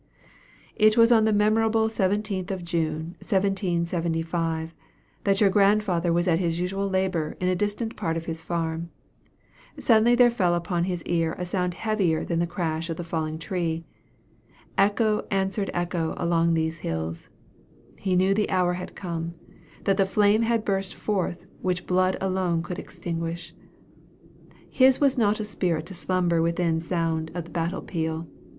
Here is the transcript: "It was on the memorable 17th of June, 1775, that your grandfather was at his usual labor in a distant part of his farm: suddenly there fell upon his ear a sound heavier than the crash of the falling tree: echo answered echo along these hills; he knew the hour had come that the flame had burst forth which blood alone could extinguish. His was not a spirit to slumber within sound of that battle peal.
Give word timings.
"It 0.77 0.97
was 0.97 1.11
on 1.11 1.25
the 1.25 1.31
memorable 1.31 1.87
17th 1.87 2.49
of 2.49 2.65
June, 2.65 3.13
1775, 3.21 4.73
that 5.25 5.39
your 5.39 5.51
grandfather 5.51 6.11
was 6.11 6.27
at 6.27 6.39
his 6.39 6.59
usual 6.59 6.89
labor 6.89 7.37
in 7.39 7.47
a 7.47 7.55
distant 7.55 7.95
part 7.95 8.17
of 8.17 8.25
his 8.25 8.41
farm: 8.41 8.89
suddenly 9.77 10.15
there 10.15 10.31
fell 10.31 10.55
upon 10.55 10.85
his 10.85 11.03
ear 11.03 11.35
a 11.37 11.45
sound 11.45 11.75
heavier 11.75 12.25
than 12.25 12.39
the 12.39 12.47
crash 12.47 12.89
of 12.89 12.97
the 12.97 13.03
falling 13.03 13.37
tree: 13.37 13.83
echo 14.75 15.27
answered 15.29 15.69
echo 15.71 16.15
along 16.17 16.55
these 16.55 16.79
hills; 16.79 17.29
he 17.99 18.15
knew 18.15 18.33
the 18.33 18.49
hour 18.49 18.73
had 18.73 18.95
come 18.95 19.35
that 19.83 19.97
the 19.97 20.05
flame 20.07 20.41
had 20.41 20.65
burst 20.65 20.95
forth 20.95 21.45
which 21.61 21.85
blood 21.85 22.17
alone 22.19 22.63
could 22.63 22.79
extinguish. 22.79 23.53
His 24.67 24.99
was 24.99 25.15
not 25.15 25.39
a 25.39 25.45
spirit 25.45 25.85
to 25.85 25.93
slumber 25.93 26.41
within 26.41 26.79
sound 26.79 27.29
of 27.35 27.43
that 27.43 27.53
battle 27.53 27.83
peal. 27.83 28.25